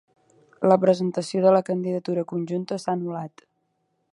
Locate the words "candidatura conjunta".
1.67-2.81